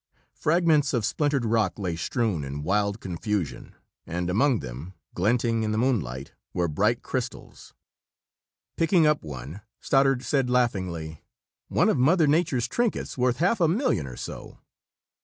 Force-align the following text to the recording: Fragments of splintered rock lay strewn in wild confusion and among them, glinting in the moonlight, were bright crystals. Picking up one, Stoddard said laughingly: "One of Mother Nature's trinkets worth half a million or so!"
Fragments 0.33 0.95
of 0.95 1.05
splintered 1.05 1.45
rock 1.45 1.77
lay 1.77 1.95
strewn 1.95 2.43
in 2.43 2.63
wild 2.63 2.99
confusion 2.99 3.75
and 4.07 4.31
among 4.31 4.57
them, 4.57 4.95
glinting 5.13 5.61
in 5.61 5.71
the 5.71 5.77
moonlight, 5.77 6.31
were 6.55 6.67
bright 6.67 7.03
crystals. 7.03 7.75
Picking 8.77 9.05
up 9.05 9.21
one, 9.21 9.61
Stoddard 9.79 10.23
said 10.23 10.49
laughingly: 10.49 11.21
"One 11.67 11.87
of 11.87 11.99
Mother 11.99 12.25
Nature's 12.25 12.67
trinkets 12.67 13.15
worth 13.15 13.37
half 13.37 13.61
a 13.61 13.67
million 13.67 14.07
or 14.07 14.17
so!" 14.17 14.57